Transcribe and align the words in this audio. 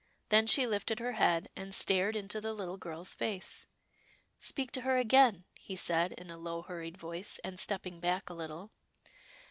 Then 0.29 0.47
she 0.47 0.65
lifted 0.65 0.97
her 0.97 1.11
head, 1.11 1.47
and 1.55 1.75
stared 1.75 2.15
into 2.15 2.41
the 2.41 2.55
Httle 2.55 2.79
girl's 2.79 3.13
face." 3.13 3.67
Speak 4.39 4.71
to 4.71 4.81
her 4.81 4.97
again," 4.97 5.43
he 5.59 5.75
said 5.75 6.13
in 6.13 6.31
a 6.31 6.39
low, 6.39 6.63
hurried 6.63 6.97
voice, 6.97 7.39
and 7.43 7.59
stepping 7.59 7.99
back 7.99 8.27
a 8.27 8.33
little. 8.33 8.71